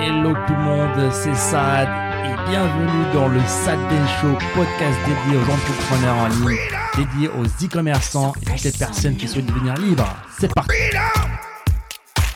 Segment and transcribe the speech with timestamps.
[0.00, 1.88] Hello tout le monde, c'est Sad
[2.24, 3.78] et bienvenue dans le Sad
[4.20, 6.58] Show, podcast dédié aux entrepreneurs en ligne,
[6.96, 10.08] dédié aux e-commerçants et toutes les personnes qui souhaitent devenir libres.
[10.38, 10.70] C'est parti.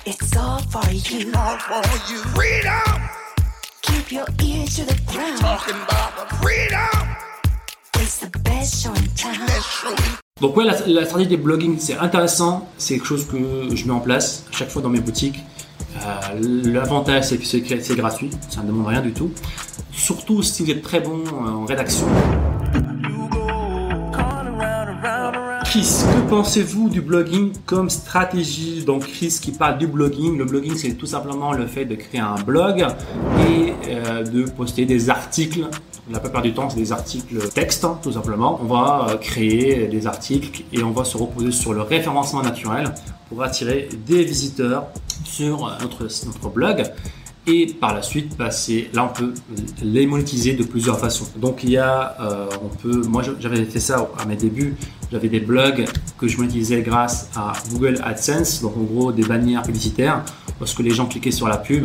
[0.06, 1.28] It's all for you.
[1.34, 2.18] all for you.
[2.34, 3.00] Freedom,
[3.82, 5.38] Keep your ear to the ground.
[5.40, 7.08] talking about the freedom.
[8.00, 9.34] It's the best show in town.
[9.60, 9.94] Show.
[10.40, 12.68] Donc ouais, la, la stratégie des blogging, c'est intéressant.
[12.76, 13.36] C'est quelque chose que
[13.76, 15.38] je mets en place à chaque fois dans mes boutiques.
[16.04, 18.30] Euh, L'avantage, c'est que c'est gratuit.
[18.48, 19.30] Ça ne demande rien du tout.
[19.92, 22.06] Surtout si vous êtes très bon euh, en rédaction.
[25.64, 30.76] Chris, que pensez-vous du blogging comme stratégie Donc Chris qui parle du blogging, le blogging
[30.76, 32.84] c'est tout simplement le fait de créer un blog
[33.48, 35.66] et euh, de poster des articles.
[36.10, 38.60] La plupart du temps c'est des articles texte hein, tout simplement.
[38.62, 42.92] On va créer des articles et on va se reposer sur le référencement naturel
[43.30, 44.88] pour attirer des visiteurs
[45.24, 46.84] sur euh, notre, notre blog
[47.46, 49.34] et par la suite passer là on peut
[49.82, 53.64] les monétiser de plusieurs façons donc il y a euh, on peut moi je- j'avais
[53.64, 54.76] fait ça à mes débuts
[55.10, 55.84] j'avais des blogs
[56.18, 60.22] que je monétisais grâce à Google AdSense donc en gros des bannières publicitaires
[60.60, 61.84] lorsque les gens cliquaient sur la pub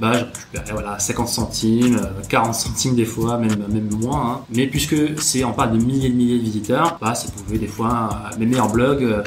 [0.00, 4.30] bah, je récupérais voilà, 50 centimes, euh, 40 centimes des fois, même, même moins.
[4.34, 4.40] hein.
[4.54, 7.66] Mais puisque c'est en parle de milliers de milliers de visiteurs, bah, ça pouvait des
[7.66, 9.24] fois, euh, mes meilleurs blogs, euh,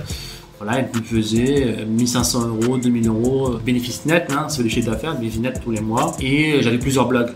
[0.64, 4.92] voilà, ils me faisaient euh, 1500 euros, 2000 euros, bénéfices nets, hein, c'est le chiffre
[4.92, 6.16] d'affaires, bénéfices nets tous les mois.
[6.22, 7.32] Et j'avais plusieurs blogs.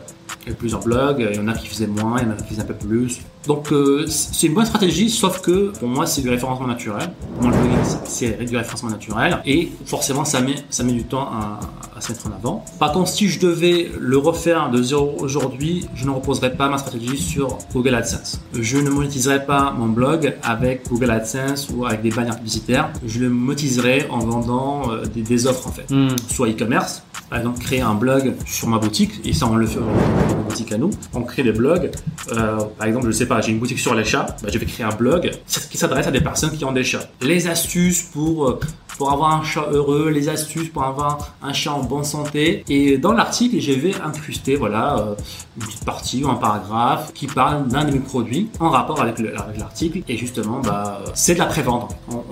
[0.45, 2.49] J'avais plusieurs blogs, il y en a qui faisaient moins, il y en a qui
[2.49, 3.19] faisaient un peu plus.
[3.47, 7.11] Donc euh, c'est une bonne stratégie, sauf que pour moi c'est du référencement naturel.
[7.33, 11.03] Pour moi le blogging c'est du référencement naturel et forcément ça met, ça met du
[11.03, 11.59] temps à,
[11.95, 12.65] à se mettre en avant.
[12.79, 16.77] Par contre si je devais le refaire de zéro aujourd'hui, je ne reposerais pas ma
[16.77, 18.41] stratégie sur Google AdSense.
[18.59, 22.89] Je ne monétiserai pas mon blog avec Google AdSense ou avec des bannières publicitaires.
[23.05, 25.85] Je le monétiserai en vendant euh, des, des offres en fait
[26.29, 27.03] soit e-commerce,
[27.35, 30.43] par exemple créer un blog sur ma boutique, et ça on le fait dans nos
[30.43, 31.91] boutiques à nous, on crée des blogs,
[32.31, 34.65] euh, par exemple je sais pas, j'ai une boutique sur les chats, bah, je vais
[34.65, 35.29] créer un blog
[35.69, 37.09] qui s'adresse à des personnes qui ont des chats.
[37.21, 38.59] Les astuces pour, euh,
[38.97, 42.97] pour avoir un chat heureux, les astuces pour avoir un chat en bonne santé, et
[42.97, 45.15] dans l'article je vais incruster voilà, euh,
[45.57, 49.19] une petite partie ou un paragraphe qui parle d'un de mes produits en rapport avec
[49.19, 51.93] le- avec l'article, et justement bah, c'est de la prévente.
[52.09, 52.23] On-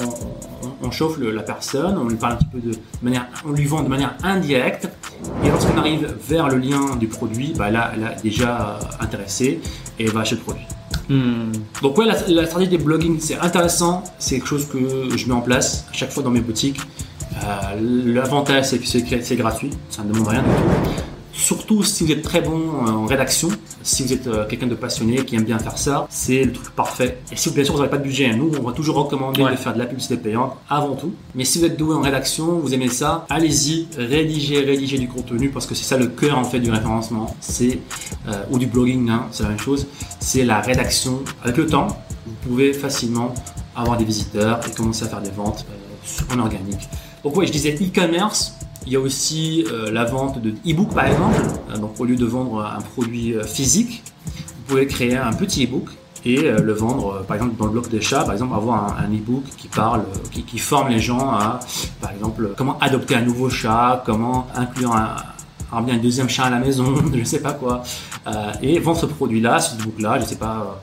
[0.84, 3.66] on chauffe le- la personne, on lui parle un petit peu de manière, on lui
[3.66, 4.90] vend de manière indirecte.
[5.44, 9.60] Et lorsqu'on arrive vers le lien du produit, bah là, elle a déjà intéressé
[10.00, 10.66] et elle va acheter le produit.
[11.82, 14.04] Donc ouais, la, la stratégie des blogging, c'est intéressant.
[14.20, 16.80] C'est quelque chose que je mets en place à chaque fois dans mes boutiques.
[17.44, 21.04] Euh, L'avantage, c'est que c'est c'est gratuit, ça ne demande rien du tout.
[21.34, 23.50] Surtout si vous êtes très bon euh, en rédaction,
[23.82, 26.70] si vous êtes euh, quelqu'un de passionné qui aime bien faire ça, c'est le truc
[26.76, 27.18] parfait.
[27.32, 29.52] Et si bien sûr vous n'avez pas de budget, nous on va toujours recommander Ouais.
[29.52, 31.12] de faire de la publicité payante avant tout.
[31.34, 35.50] Mais si vous êtes doué en rédaction, vous aimez ça, allez-y, rédigez, rédigez du contenu
[35.50, 37.80] parce que c'est ça le cœur en fait du référencement, c'est
[38.28, 39.88] euh, ou du blogging, hein, c'est la même chose.
[40.20, 41.24] C'est la rédaction.
[41.44, 41.88] Avec le temps,
[42.28, 43.34] vous pouvez facilement
[43.76, 45.66] avoir des visiteurs et commencer à faire des ventes
[46.30, 46.88] euh, en organique.
[47.24, 48.54] Donc oui, je disais e-commerce.
[48.86, 51.42] Il y a aussi euh, la vente de e-book par exemple.
[51.72, 55.66] Euh, donc au lieu de vendre un produit euh, physique, vous pouvez créer un petit
[55.66, 55.90] e-book
[56.26, 59.44] et le vendre, par exemple dans le bloc des chats, par exemple avoir un, e-book
[59.58, 61.60] qui parle, qui, forme les gens à,
[62.00, 66.50] par exemple, comment adopter un nouveau chat, comment inclure un, bien un deuxième chat à
[66.50, 67.84] la maison, je sais pas quoi,
[68.62, 70.80] et vendre ce produit-là, ce e-book-là, je sais pas.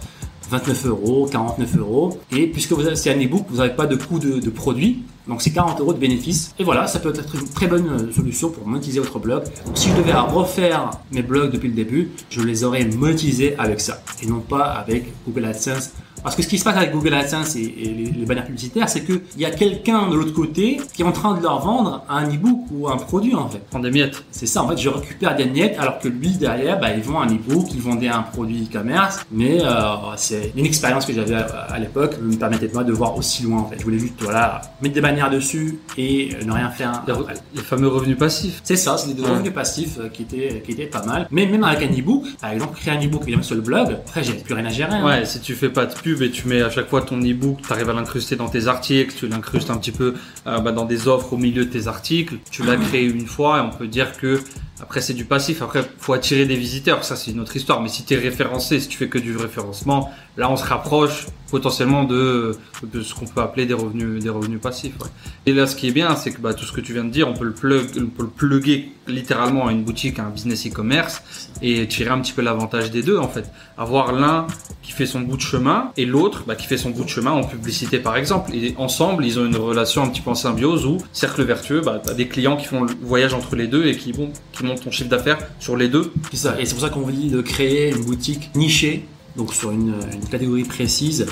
[0.53, 2.19] Euh, 29 euros, 49 euros.
[2.33, 5.03] Et puisque vous c'est un e-book, vous n'avez pas de coût de, de produit.
[5.29, 6.55] Donc c'est 40 euros de bénéfice.
[6.59, 9.45] Et voilà, ça peut être une très bonne euh, solution pour monétiser votre blog.
[9.67, 13.81] Donc si je devais refaire mes blogs depuis le début, je les aurais monétisés avec
[13.81, 14.03] ça.
[14.23, 15.91] Et non pas avec Google AdSense.
[16.23, 18.89] Parce que ce qui se passe avec Google AdSense et, et les, les bannières publicitaires,
[18.89, 22.05] c'est qu'il y a quelqu'un de l'autre côté qui est en train de leur vendre
[22.09, 23.61] un e-book ou un produit en fait.
[23.71, 24.23] Prends des miettes.
[24.31, 27.21] C'est ça, en fait, je récupère des miettes alors que lui, derrière, bah, il vend
[27.23, 29.21] un e-book, il vendait un produit e-commerce.
[29.31, 29.71] Mais euh,
[30.17, 33.61] c'est une expérience que j'avais à, à l'époque me permettait pas de voir aussi loin.
[33.61, 33.77] En fait.
[33.79, 37.03] Je voulais juste voilà, mettre des bannières dessus et euh, ne rien faire.
[37.55, 38.61] Les, fameux revenus passifs.
[38.65, 39.31] C'est ça, c'est des Ouais.
[39.31, 41.27] revenus passifs euh, qui étaient, qui étaient pas mal.
[41.31, 44.25] Mais même avec un e-book, par exemple, créer un e-book évidemment sur le blog, après,
[44.25, 44.95] j'ai plus rien à gérer.
[44.95, 45.05] hein.
[45.05, 47.59] Ouais, si tu fais pas de pub et tu mets à chaque fois ton e-book,
[47.67, 50.15] tu arrives à l'incruster dans tes articles, tu l'incrustes un petit peu
[50.47, 53.59] euh, bah, dans des offres au milieu de tes articles, tu l'as créé une fois
[53.59, 54.41] et on peut dire que
[54.83, 55.63] après c'est du passif.
[55.63, 57.83] Après, faut attirer des visiteurs, ça c'est une autre histoire.
[57.83, 61.27] Mais si tu es référencé, si tu fais que du référencement, là on se rapproche
[61.51, 62.57] potentiellement de,
[63.03, 64.95] ce qu'on peut appeler des revenus, des revenus passifs.
[65.47, 67.11] Et là, ce qui est bien, c'est que bah, tout ce que tu viens de
[67.11, 67.87] dire, on peut le plug,
[68.37, 71.23] plugger littéralement à une boutique, à un business e-commerce
[71.63, 73.51] et tirer un petit peu l'avantage des deux en fait.
[73.77, 74.47] Avoir l'un
[74.83, 77.33] qui fait son bout de chemin et l'autre bah, qui fait son bout de chemin
[77.33, 78.55] en publicité par exemple.
[78.55, 82.01] Et ensemble, ils ont une relation un petit peu en symbiose où cercle vertueux, bah,
[82.09, 84.91] as des clients qui font le voyage entre les deux et qui, qui montent ton
[84.91, 86.13] chiffre d'affaires sur les deux.
[86.31, 86.61] C'est ça.
[86.61, 89.05] Et c'est pour ça qu'on vous dit de créer une boutique nichée,
[89.37, 91.27] donc sur une, une catégorie précise,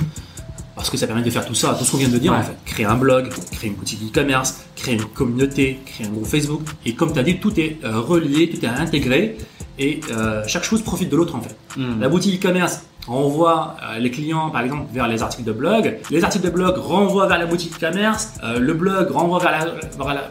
[0.75, 2.39] parce que ça permet de faire tout ça, tout ce qu'on vient de dire Ouais.
[2.39, 2.57] en fait.
[2.65, 6.63] Créer un blog, créer une boutique e-commerce, créer une communauté, créer un groupe Facebook.
[6.87, 9.37] Et comme tu as dit, tout est euh, relié, tout est intégré,
[9.79, 11.57] et euh, chaque chose profite de l'autre en fait.
[11.77, 12.01] Hmm.
[12.01, 16.25] La boutique e-commerce renvoie euh, les clients par exemple vers les articles de blog, les
[16.25, 19.75] articles de blog renvoient vers la boutique e-commerce, euh, le blog renvoie vers,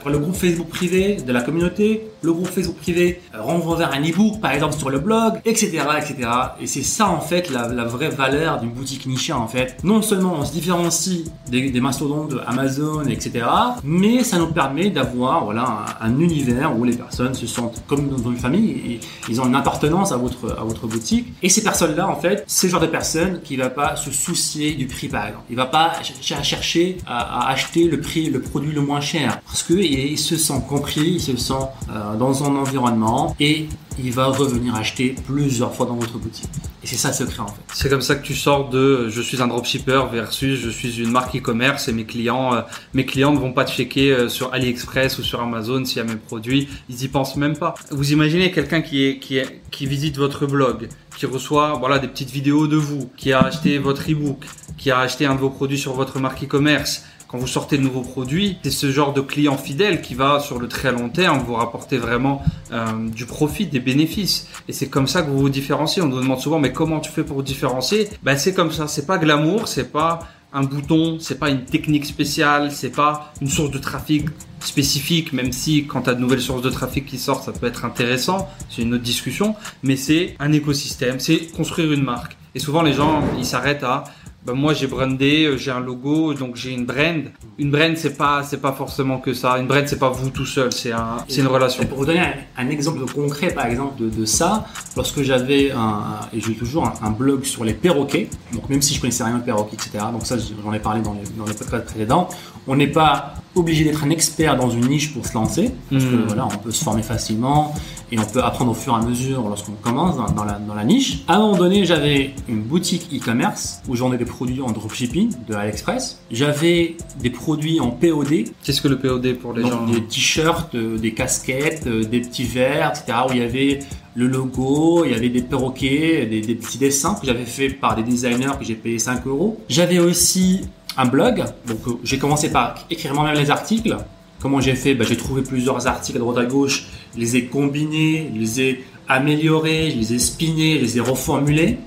[0.05, 4.01] le groupe Facebook privé de la communauté, le groupe Facebook privé euh, renvoie vers un
[4.01, 5.79] e-book par exemple sur le blog, etc.
[5.97, 6.29] etc.
[6.61, 9.77] Et c'est ça en fait la, vraie valeur d'une boutique nichée en fait.
[9.83, 13.45] Non seulement on se différencie des, des mastodontes Amazon, etc.
[13.83, 18.09] Mais ça nous permet d'avoir voilà, un, un univers où les personnes se sentent comme
[18.09, 18.99] dans une famille et
[19.29, 21.33] ils ont une appartenance à votre, à votre boutique.
[21.41, 24.73] Et ces personnes-là, en fait, c'est le genre de personne qui va pas se soucier
[24.73, 25.45] du prix, par exemple.
[25.51, 29.39] Il va pas ch- chercher à, acheter le prix, le produit le moins cher.
[29.45, 31.53] Parce que il, il se sent compris, il se sent
[31.91, 33.67] euh, dans son environnement et
[34.03, 36.49] il va revenir acheter plusieurs fois dans votre boutique.
[36.83, 37.61] Et c'est ça le secret, en fait.
[37.73, 41.01] C'est comme ça que tu sors de euh, je suis un dropshipper versus je suis
[41.01, 42.61] une marque e-commerce et mes clients, euh,
[42.93, 46.69] ne vont pas checker euh, sur AliExpress ou sur Amazon s'il y a mes produits,
[46.89, 47.73] ils y pensent même pas.
[47.91, 53.09] Vous imaginez quelqu'un qui visite votre blog, qui reçoit, voilà, des petites vidéos de vous,
[53.17, 54.45] qui a acheté votre e-book,
[54.77, 57.03] qui a acheté un de vos produits sur votre marque e-commerce.
[57.27, 60.59] Quand vous sortez de nouveaux produits, c'est ce genre de client fidèle qui va sur
[60.59, 62.41] le très long terme vous rapporter vraiment
[62.71, 64.47] euh, du profit, des bénéfices.
[64.69, 66.01] Et c'est comme ça que vous vous différenciez.
[66.01, 68.07] On nous demande souvent, mais comment tu fais pour différencier?
[68.23, 68.87] Ben c'est comme ça.
[68.87, 70.19] C'est pas glamour, c'est pas
[70.53, 74.27] un bouton, c'est pas une technique spéciale, c'est pas une source de trafic
[74.61, 77.67] spécifique, même si quand tu as de nouvelles sources de trafic qui sortent, ça peut
[77.67, 82.37] être intéressant, c'est une autre discussion, mais c'est un écosystème, c'est construire une marque.
[82.55, 84.05] Et souvent les gens, ils s'arrêtent à
[84.47, 87.21] ben moi j'ai brandé, euh, j'ai un logo, donc j'ai une brand.
[87.57, 89.59] Une brand c'est pas c'est pas forcément que ça.
[89.59, 91.83] Une brand c'est pas vous tout seul, c'est un c'est une relation.
[91.83, 92.21] Pour vous donner
[92.57, 94.65] un, exemple concret, par exemple, de, de ça,
[94.95, 99.01] lorsque j'avais un, et j'ai toujours un, blog sur les perroquets, donc même si je
[99.01, 101.85] connaissais rien de perroquets, etc., donc ça, j'en ai parlé dans les, dans les podcasts
[101.85, 102.29] précédents,
[102.67, 106.09] on n'est pas obligé d'être un expert dans une niche pour se lancer, parce que
[106.15, 106.23] Mhm.
[106.27, 107.73] voilà, on peut se former facilement
[108.11, 110.73] et on peut apprendre au fur et à mesure lorsqu'on commence dans, dans la, dans
[110.75, 111.19] la niche.
[111.27, 115.31] À un moment donné, j'avais une boutique e-commerce où j'en ai des produits en dropshipping
[115.47, 116.19] de AliExpress.
[116.31, 120.73] J'avais des produits en POD, Qu'est-ce que le POD pour les donc gens des t-shirts,
[120.75, 123.17] euh, des casquettes, euh, des petits verres, etc.
[123.29, 123.79] Où il y avait
[124.15, 127.95] le logo, il y avait des perroquets, des, des petits dessins que j'avais fait par
[127.95, 129.59] des designers que j'ai payé 5 euros.
[129.69, 130.61] J'avais aussi
[130.97, 133.95] un blog, donc euh, j'ai commencé par écrire moi-même les articles.
[134.39, 134.93] Comment j'ai fait?
[134.93, 139.89] Bah, J'ai trouvé plusieurs articles à droite à gauche, les ai combinés, les ai améliorés,
[139.89, 141.79] les ai spinés, les ai reformulés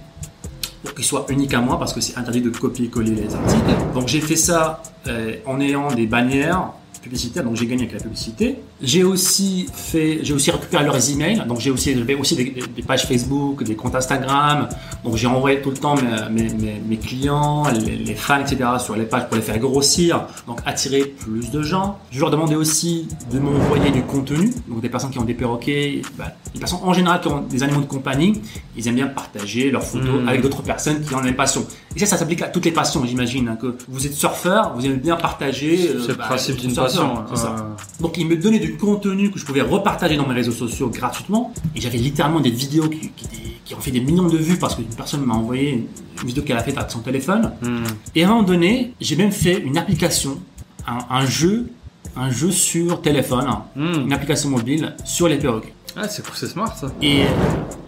[0.82, 3.94] pour qu'ils soient uniques à moi parce que c'est interdit de copier-coller les articles.
[3.94, 6.72] Donc j'ai fait ça euh, en ayant des bannières
[7.02, 8.56] publicitaires, donc j'ai gagné avec la publicité.
[8.82, 13.62] J'ai aussi fait, j'ai aussi récupéré leurs emails, donc j'ai aussi, aussi des, pages Facebook,
[13.62, 14.68] des comptes Instagram,
[15.04, 18.56] donc j'ai envoyé tout le temps mes, mes- mes- mes clients, les, les fans, etc.
[18.78, 21.98] sur les pages pour les faire grossir, donc attirer plus de gens.
[22.10, 26.00] Je leur demandais aussi de m'envoyer du contenu, donc des personnes qui ont des perroquets,
[26.16, 28.40] bah, des personnes en général qui ont des animaux de compagnie,
[28.76, 30.28] ils aiment bien partager leurs photos Mm.
[30.28, 31.66] avec d'autres personnes qui ont la même passion.
[31.94, 33.48] Et ça, ça s'applique à toutes les passions, j'imagine.
[33.48, 35.88] hein, que vous êtes surfeur, vous aimez bien partager.
[35.90, 37.36] euh, C'est le bah, principe d'une surfeur, passion.
[37.36, 37.48] ça.
[37.58, 40.88] euh, Donc, ils me donnaient du contenu que je pouvais repartager dans mes réseaux sociaux
[40.88, 41.52] gratuitement.
[41.74, 44.56] Et j'avais littéralement des vidéos qui, qui, étaient- qui ont fait des millions de vues
[44.58, 45.86] parce qu'une personne m'a envoyé une,
[46.26, 47.52] vidéo qu'elle a faite avec son téléphone.
[47.62, 47.84] hmm.
[48.14, 50.38] Et à un moment donné, j'ai même fait une application,
[50.86, 51.70] un, un jeu,
[52.16, 53.46] un jeu sur téléphone,
[53.76, 54.02] Hmm.
[54.06, 55.72] une application mobile sur les perroquets.
[55.96, 56.88] Ah, c'est c'est smart ça.
[57.02, 57.22] Et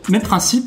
[0.08, 0.64] même principe,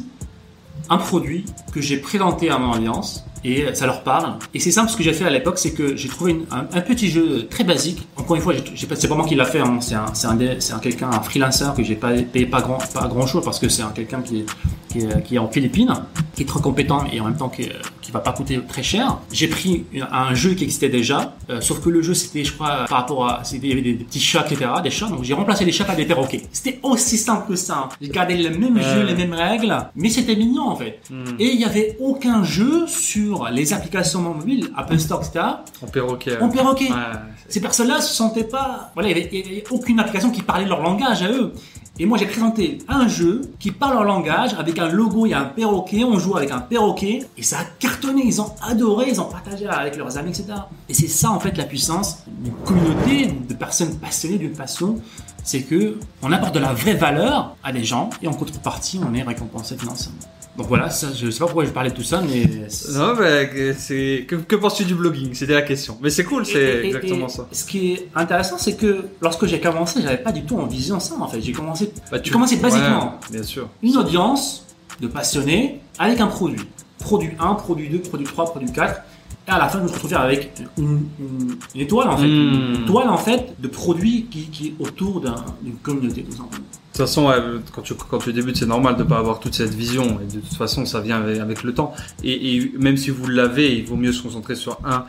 [0.90, 4.38] un produit que j'ai présenté à mon audience et ça leur parle.
[4.54, 7.10] Et c'est simple ce que j'ai fait à l'époque, c'est que j'ai trouvé un, petit
[7.10, 8.08] jeu très basique.
[8.16, 8.54] Encore une fois,
[8.96, 9.80] c'est pas moi qui l'a fait, hein.
[9.82, 13.60] c'est un, quelqu'un, un freelancer que j'ai pas payé pas grand, pas grand chose parce
[13.60, 15.94] que c'est un quelqu'un qui est, qui, est, en Philippines,
[16.36, 17.76] qui est très compétent et en même temps qui, est-
[18.16, 19.18] va pas coûter très cher.
[19.32, 22.86] J'ai pris un jeu qui existait déjà, euh, sauf que le jeu c'était, je crois,
[22.90, 25.08] par rapport à, il y avait des, des petits chats, etc., des chats.
[25.08, 26.42] Donc j'ai remplacé les chats par des perroquets.
[26.52, 27.76] C'était aussi simple que ça.
[27.86, 27.90] hein.
[28.02, 28.96] J'ai gardé le même Euh.
[28.96, 31.00] jeu, les mêmes règles, mais c'était mignon en fait.
[31.10, 31.24] Hmm.
[31.40, 35.46] Et il n'y avait aucun jeu sur les applications mobiles, Apple Store, etc.,
[35.84, 36.38] En perroquet.
[36.42, 36.90] en perroquet.
[36.90, 37.20] Ouais,
[37.50, 38.92] Ces personnes-là se sentaient pas.
[38.96, 41.54] Voilà, il n'y avait, il y avait aucune application qui parlait leur langage à eux.
[41.98, 45.34] Et moi, j'ai présenté un jeu qui parle leur langage avec un logo, il y
[45.34, 48.24] a un perroquet, on joue avec un perroquet, et ça a cartonné.
[48.26, 50.48] Ils ont adoré, ils ont partagé avec leurs amis, etc.
[50.90, 55.00] Et c'est ça, en fait, la puissance d'une communauté de personnes passionnées d'une passion.
[55.44, 59.14] C'est que on apporte de la vraie valeur à des gens et en contrepartie, on
[59.14, 60.20] est récompensé financièrement.
[60.58, 62.46] Donc voilà, ça, je sais pas pourquoi je parlais de tout ça, mais
[62.94, 65.34] Non, mais que- c'est que, que penses-tu du blogging?
[65.34, 65.98] C'était la question.
[66.02, 67.48] Mais c'est cool, c'est exactement et ça.
[67.52, 71.00] Ce qui est intéressant, c'est que lorsque j'ai commencé, j'avais pas du tout en vision
[71.02, 71.42] ça en fait.
[71.42, 73.20] J'ai commencé, Bah, j'ai commencé basiquement.
[73.24, 73.68] Ouais, bien sûr.
[73.84, 74.66] Une audience
[75.02, 76.62] de passionnés avec un produit.
[77.00, 79.02] Produit 1, produit 2, produit 3, produit 4.
[79.48, 82.26] Et à la fin, je me retrouvé avec une, une- une étoile en fait.
[82.28, 82.76] Hmm.
[82.76, 86.64] Une toile en fait de produits qui, qui est autour d'un- d'une communauté tout simplement.
[86.96, 87.36] De toute façon, ouais,
[87.74, 90.18] quand, tu, quand tu débutes, c'est normal de pas avoir toute cette vision.
[90.22, 91.94] Et de toute façon, ça vient avec, avec le temps.
[92.24, 95.04] Et, et même si vous l'avez, il vaut mieux se concentrer sur un,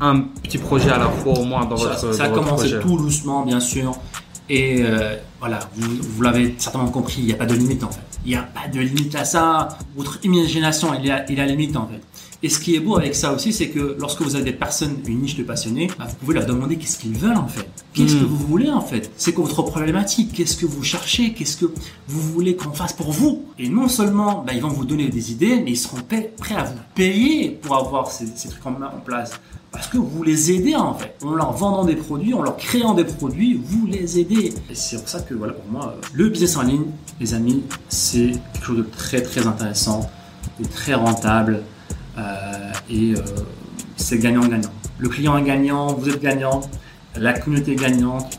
[0.00, 2.46] un petit projet à la fois au moins dans Ça, votre, ça a dans votre
[2.46, 2.80] commencé projet.
[2.82, 3.96] tout doucement, bien sûr.
[4.50, 7.90] Et euh, voilà, vous, vous l'avez certainement compris, il n'y a pas de limite en
[7.90, 8.00] fait.
[8.24, 9.76] Il n'y a pas de limite à ça.
[9.94, 12.00] Votre imagination, il à, il limite en fait.
[12.42, 14.96] Et ce qui est beau avec ça aussi, c'est que lorsque vous avez des personnes,
[15.06, 17.68] une niche de passionnés, bah, vous pouvez leur demander qu'est-ce qu'ils veulent en fait.
[17.92, 19.10] Qu'est-ce que vous voulez en fait?
[19.18, 20.32] C'est quoi votre problématique?
[20.32, 21.34] Qu'est-ce que vous cherchez?
[21.34, 21.66] Qu'est-ce que
[22.08, 23.44] vous voulez qu'on fasse pour vous?
[23.58, 26.64] Et non seulement bah, ils vont vous donner des idées, mais ils seront prêts à
[26.64, 29.32] vous payer pour avoir ces, ces trucs en, en place.
[29.74, 31.16] Parce que vous les aidez en fait.
[31.24, 34.54] En leur vendant des produits, en leur créant des produits, vous les aidez.
[34.70, 36.86] Et c'est pour ça que voilà, pour moi, euh, le business en ligne,
[37.20, 40.08] les amis, c'est quelque chose de très très intéressant,
[40.60, 41.62] de très rentable.
[42.16, 43.20] euh, et euh,
[43.96, 44.70] c'est gagnant-gagnant.
[44.98, 46.60] Le client est gagnant, vous êtes gagnant,
[47.16, 48.38] la communauté est gagnante.